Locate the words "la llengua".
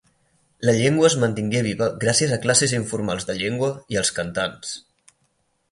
0.67-1.09